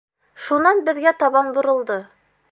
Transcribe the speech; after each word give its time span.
Шунан 0.45 0.79
беҙгә 0.87 1.13
табан 1.19 1.53
боролдо: 1.59 1.99